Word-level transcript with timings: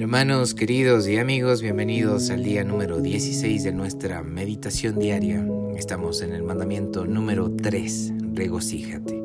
Hermanos 0.00 0.54
queridos 0.54 1.08
y 1.08 1.16
amigos, 1.16 1.60
bienvenidos 1.60 2.30
al 2.30 2.44
día 2.44 2.62
número 2.62 3.00
16 3.00 3.64
de 3.64 3.72
nuestra 3.72 4.22
meditación 4.22 5.00
diaria. 5.00 5.44
Estamos 5.76 6.22
en 6.22 6.32
el 6.34 6.44
mandamiento 6.44 7.04
número 7.04 7.50
3, 7.50 8.12
regocíjate. 8.32 9.20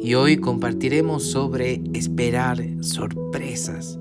Y 0.00 0.14
hoy 0.14 0.36
compartiremos 0.36 1.24
sobre 1.24 1.82
esperar 1.92 2.64
sorpresas. 2.82 3.98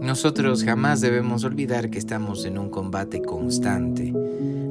Nosotros 0.00 0.62
jamás 0.62 1.00
debemos 1.00 1.42
olvidar 1.42 1.90
que 1.90 1.98
estamos 1.98 2.44
en 2.44 2.56
un 2.56 2.70
combate 2.70 3.20
constante. 3.20 4.14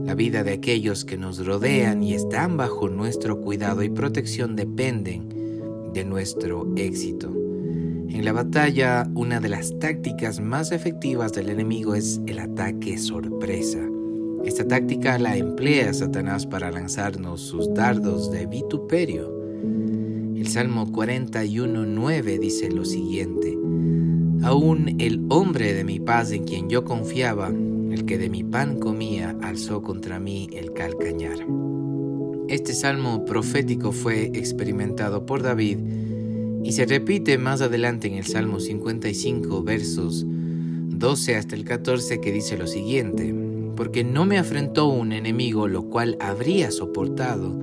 La 0.06 0.16
vida 0.16 0.46
de 0.46 0.54
aquellos 0.54 1.04
que 1.04 1.18
nos 1.18 1.46
rodean 1.46 2.02
y 2.02 2.14
están 2.14 2.56
bajo 2.56 2.88
nuestro 2.88 3.42
cuidado 3.42 3.84
y 3.84 3.90
protección 3.90 4.56
dependen 4.56 5.92
de 5.94 6.06
nuestro 6.06 6.66
éxito. 6.78 7.45
En 8.10 8.24
la 8.24 8.32
batalla, 8.32 9.10
una 9.16 9.40
de 9.40 9.50
las 9.50 9.78
tácticas 9.80 10.40
más 10.40 10.72
efectivas 10.72 11.34
del 11.34 11.50
enemigo 11.50 11.96
es 11.96 12.22
el 12.28 12.40
ataque 12.40 12.98
sorpresa. 12.98 13.80
Esta 14.46 14.68
táctica 14.68 15.18
la 15.18 15.36
emplea 15.36 15.94
Satanás 15.94 16.46
para 16.46 16.72
lanzarnos 16.72 17.42
sus 17.42 17.74
dardos 17.74 18.32
de 18.32 18.46
vituperio. 18.46 19.34
El 20.36 20.48
Salmo 20.48 20.86
41.9 20.88 22.40
dice 22.40 22.70
lo 22.70 22.86
siguiente, 22.86 23.58
Aún 24.44 24.96
el 25.00 25.26
hombre 25.30 25.74
de 25.74 25.84
mi 25.84 26.00
paz 26.00 26.32
en 26.32 26.44
quien 26.44 26.70
yo 26.70 26.86
confiaba, 26.86 27.50
el 27.50 28.06
que 28.06 28.18
de 28.20 28.30
mi 28.30 28.44
pan 28.44 28.80
comía, 28.80 29.36
alzó 29.42 29.82
contra 29.82 30.20
mí 30.20 30.48
el 30.54 30.74
calcañar. 30.74 31.40
Este 32.48 32.74
salmo 32.76 33.26
profético 33.26 33.92
fue 33.92 34.26
experimentado 34.36 35.26
por 35.26 35.42
David 35.42 35.80
y 36.66 36.72
se 36.72 36.88
repite 36.88 37.38
más 37.38 37.62
adelante 37.62 38.08
en 38.08 38.16
el 38.16 38.26
Salmo 38.26 38.60
55, 38.60 39.62
versos 39.62 40.26
12 40.26 41.36
hasta 41.36 41.56
el 41.56 41.64
14, 41.64 42.20
que 42.20 42.32
dice 42.32 42.58
lo 42.58 42.66
siguiente, 42.66 43.36
porque 43.76 44.04
no 44.04 44.26
me 44.26 44.40
afrentó 44.40 44.88
un 44.88 45.12
enemigo 45.12 45.68
lo 45.68 45.84
cual 45.84 46.18
habría 46.20 46.72
soportado, 46.72 47.56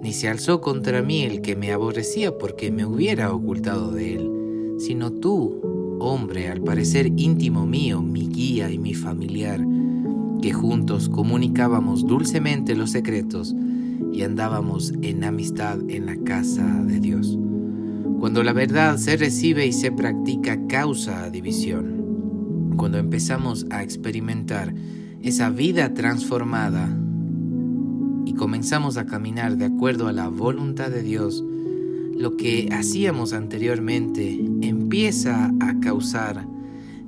ni 0.00 0.12
se 0.12 0.28
alzó 0.28 0.60
contra 0.60 1.02
mí 1.02 1.24
el 1.24 1.40
que 1.40 1.56
me 1.56 1.72
aborrecía 1.72 2.38
porque 2.38 2.70
me 2.70 2.86
hubiera 2.86 3.32
ocultado 3.32 3.90
de 3.90 4.14
él, 4.14 4.30
sino 4.78 5.10
tú, 5.10 5.98
hombre, 5.98 6.48
al 6.48 6.60
parecer 6.60 7.08
íntimo 7.16 7.66
mío, 7.66 8.00
mi 8.00 8.28
guía 8.28 8.70
y 8.70 8.78
mi 8.78 8.94
familiar, 8.94 9.60
que 10.40 10.52
juntos 10.52 11.08
comunicábamos 11.08 12.06
dulcemente 12.06 12.76
los 12.76 12.92
secretos 12.92 13.56
y 14.12 14.22
andábamos 14.22 14.92
en 15.02 15.24
amistad 15.24 15.80
en 15.88 16.06
la 16.06 16.16
casa 16.18 16.84
de 16.84 17.00
Dios. 17.00 17.36
Cuando 18.18 18.42
la 18.42 18.52
verdad 18.52 18.96
se 18.96 19.16
recibe 19.16 19.66
y 19.66 19.72
se 19.72 19.92
practica 19.92 20.66
causa 20.66 21.28
división. 21.30 22.74
Cuando 22.76 22.98
empezamos 22.98 23.66
a 23.70 23.82
experimentar 23.82 24.74
esa 25.22 25.50
vida 25.50 25.92
transformada 25.92 26.88
y 28.24 28.34
comenzamos 28.34 28.96
a 28.96 29.06
caminar 29.06 29.56
de 29.56 29.66
acuerdo 29.66 30.08
a 30.08 30.12
la 30.12 30.28
voluntad 30.28 30.90
de 30.90 31.02
Dios, 31.02 31.44
lo 32.16 32.36
que 32.36 32.70
hacíamos 32.72 33.34
anteriormente 33.34 34.40
empieza 34.62 35.52
a 35.60 35.78
causar 35.80 36.46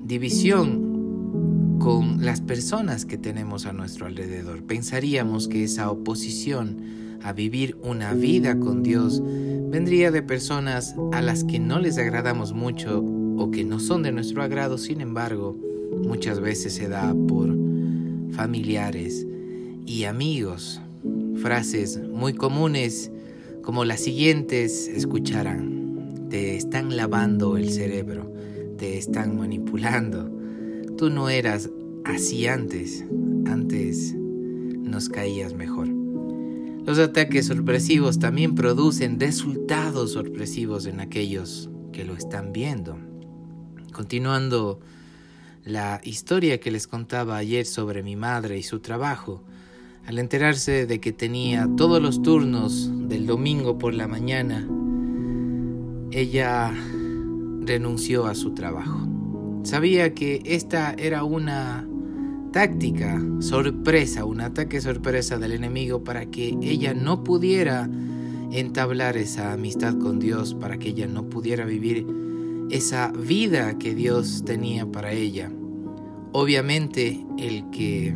división 0.04 1.78
con 1.78 2.24
las 2.24 2.42
personas 2.42 3.06
que 3.06 3.16
tenemos 3.16 3.64
a 3.64 3.72
nuestro 3.72 4.06
alrededor. 4.06 4.62
Pensaríamos 4.64 5.48
que 5.48 5.64
esa 5.64 5.90
oposición 5.90 7.18
a 7.22 7.32
vivir 7.32 7.78
una 7.82 8.12
vida 8.12 8.58
con 8.58 8.82
Dios 8.82 9.22
vendría 9.70 10.10
de 10.10 10.22
personas 10.22 10.94
a 11.12 11.20
las 11.22 11.44
que 11.44 11.58
no 11.58 11.78
les 11.78 11.98
agradamos 11.98 12.52
mucho 12.52 13.00
o 13.00 13.50
que 13.50 13.64
no 13.64 13.78
son 13.78 14.02
de 14.02 14.12
nuestro 14.12 14.42
agrado, 14.42 14.78
sin 14.78 15.00
embargo, 15.00 15.56
muchas 16.02 16.40
veces 16.40 16.74
se 16.74 16.88
da 16.88 17.14
por 17.28 17.54
familiares 18.32 19.26
y 19.86 20.04
amigos. 20.04 20.80
Frases 21.36 22.00
muy 22.08 22.34
comunes 22.34 23.10
como 23.62 23.84
las 23.84 24.00
siguientes 24.00 24.88
escucharán. 24.88 26.26
Te 26.30 26.56
están 26.56 26.96
lavando 26.96 27.56
el 27.56 27.70
cerebro, 27.70 28.32
te 28.76 28.98
están 28.98 29.38
manipulando. 29.38 30.30
Tú 30.96 31.10
no 31.10 31.28
eras 31.28 31.70
así 32.04 32.46
antes, 32.46 33.04
antes 33.46 34.14
nos 34.14 35.08
caías 35.08 35.54
mejor. 35.54 35.97
Los 36.88 36.98
ataques 36.98 37.44
sorpresivos 37.44 38.18
también 38.18 38.54
producen 38.54 39.20
resultados 39.20 40.12
sorpresivos 40.12 40.86
en 40.86 41.00
aquellos 41.00 41.68
que 41.92 42.06
lo 42.06 42.16
están 42.16 42.50
viendo. 42.50 42.96
Continuando 43.92 44.80
la 45.66 46.00
historia 46.02 46.60
que 46.60 46.70
les 46.70 46.86
contaba 46.86 47.36
ayer 47.36 47.66
sobre 47.66 48.02
mi 48.02 48.16
madre 48.16 48.56
y 48.56 48.62
su 48.62 48.80
trabajo, 48.80 49.44
al 50.06 50.18
enterarse 50.18 50.86
de 50.86 50.98
que 50.98 51.12
tenía 51.12 51.68
todos 51.76 52.00
los 52.00 52.22
turnos 52.22 52.90
del 53.06 53.26
domingo 53.26 53.76
por 53.76 53.92
la 53.92 54.08
mañana, 54.08 54.66
ella 56.10 56.72
renunció 57.66 58.24
a 58.24 58.34
su 58.34 58.54
trabajo. 58.54 59.06
Sabía 59.62 60.14
que 60.14 60.40
esta 60.46 60.94
era 60.94 61.22
una 61.22 61.86
táctica 62.50 63.20
sorpresa, 63.40 64.24
un 64.24 64.40
ataque 64.40 64.80
sorpresa 64.80 65.38
del 65.38 65.52
enemigo 65.52 66.04
para 66.04 66.26
que 66.26 66.56
ella 66.62 66.94
no 66.94 67.24
pudiera 67.24 67.88
entablar 68.52 69.16
esa 69.16 69.52
amistad 69.52 69.98
con 69.98 70.18
Dios, 70.18 70.54
para 70.54 70.78
que 70.78 70.88
ella 70.90 71.06
no 71.06 71.28
pudiera 71.28 71.64
vivir 71.64 72.06
esa 72.70 73.12
vida 73.12 73.78
que 73.78 73.94
Dios 73.94 74.42
tenía 74.44 74.86
para 74.86 75.12
ella. 75.12 75.50
Obviamente 76.32 77.24
el 77.38 77.68
que 77.70 78.14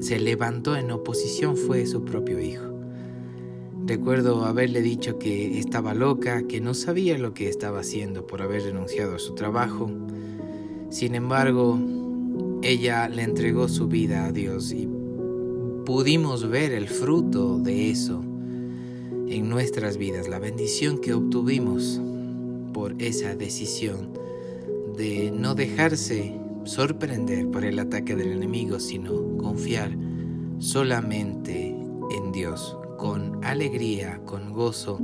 se 0.00 0.18
levantó 0.18 0.76
en 0.76 0.90
oposición 0.90 1.56
fue 1.56 1.86
su 1.86 2.04
propio 2.04 2.38
hijo. 2.38 2.64
Recuerdo 3.86 4.44
haberle 4.44 4.82
dicho 4.82 5.18
que 5.18 5.58
estaba 5.58 5.94
loca, 5.94 6.46
que 6.46 6.60
no 6.60 6.74
sabía 6.74 7.16
lo 7.16 7.32
que 7.32 7.48
estaba 7.48 7.80
haciendo 7.80 8.26
por 8.26 8.42
haber 8.42 8.64
renunciado 8.64 9.16
a 9.16 9.18
su 9.18 9.34
trabajo. 9.34 9.90
Sin 10.90 11.14
embargo, 11.14 11.78
ella 12.62 13.08
le 13.08 13.22
entregó 13.22 13.68
su 13.68 13.88
vida 13.88 14.26
a 14.26 14.32
Dios 14.32 14.72
y 14.72 14.88
pudimos 15.84 16.48
ver 16.48 16.72
el 16.72 16.88
fruto 16.88 17.58
de 17.58 17.90
eso 17.90 18.22
en 19.28 19.48
nuestras 19.48 19.96
vidas, 19.96 20.28
la 20.28 20.38
bendición 20.38 20.98
que 20.98 21.14
obtuvimos 21.14 22.00
por 22.72 22.94
esa 23.00 23.34
decisión 23.34 24.12
de 24.96 25.30
no 25.30 25.54
dejarse 25.54 26.34
sorprender 26.64 27.48
por 27.50 27.64
el 27.64 27.78
ataque 27.78 28.16
del 28.16 28.32
enemigo, 28.32 28.80
sino 28.80 29.36
confiar 29.38 29.96
solamente 30.58 31.68
en 31.68 32.32
Dios, 32.32 32.76
con 32.98 33.44
alegría, 33.44 34.20
con 34.24 34.52
gozo. 34.52 34.98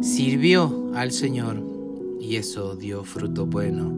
Sirvió 0.00 0.90
al 0.94 1.12
Señor 1.12 1.62
y 2.20 2.36
eso 2.36 2.76
dio 2.76 3.04
fruto 3.04 3.46
bueno 3.46 3.92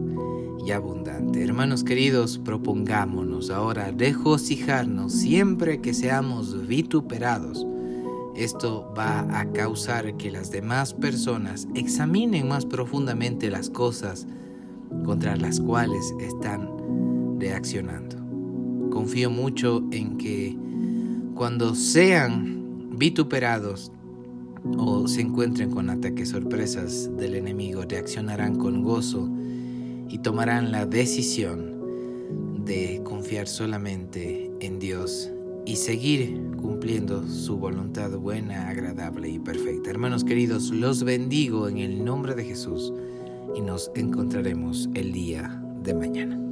y 0.65 0.71
abundante. 0.71 1.43
Hermanos 1.43 1.83
queridos, 1.83 2.37
propongámonos 2.39 3.49
ahora 3.49 3.91
regocijarnos 3.91 5.13
siempre 5.13 5.81
que 5.81 5.93
seamos 5.93 6.67
vituperados. 6.67 7.65
Esto 8.35 8.91
va 8.97 9.39
a 9.39 9.51
causar 9.51 10.15
que 10.17 10.31
las 10.31 10.51
demás 10.51 10.93
personas 10.93 11.67
examinen 11.75 12.47
más 12.47 12.65
profundamente 12.65 13.49
las 13.49 13.69
cosas 13.69 14.27
contra 15.05 15.35
las 15.35 15.59
cuales 15.59 16.13
están 16.19 16.69
reaccionando. 17.39 18.17
Confío 18.89 19.29
mucho 19.29 19.83
en 19.91 20.17
que 20.17 20.57
cuando 21.35 21.75
sean 21.75 22.97
vituperados 22.97 23.91
o 24.77 25.07
se 25.07 25.21
encuentren 25.21 25.71
con 25.71 25.89
ataques 25.89 26.29
sorpresas 26.29 27.09
del 27.17 27.35
enemigo, 27.35 27.83
reaccionarán 27.87 28.55
con 28.57 28.83
gozo 28.83 29.29
y 30.11 30.17
tomarán 30.17 30.71
la 30.71 30.85
decisión 30.85 32.65
de 32.65 33.01
confiar 33.03 33.47
solamente 33.47 34.51
en 34.59 34.77
Dios 34.77 35.31
y 35.65 35.77
seguir 35.77 36.51
cumpliendo 36.61 37.27
su 37.27 37.57
voluntad 37.57 38.11
buena, 38.11 38.69
agradable 38.69 39.29
y 39.29 39.39
perfecta. 39.39 39.89
Hermanos 39.89 40.23
queridos, 40.23 40.69
los 40.71 41.03
bendigo 41.03 41.69
en 41.69 41.77
el 41.77 42.03
nombre 42.03 42.35
de 42.35 42.43
Jesús 42.43 42.91
y 43.55 43.61
nos 43.61 43.91
encontraremos 43.95 44.89
el 44.95 45.11
día 45.11 45.61
de 45.83 45.93
mañana. 45.93 46.50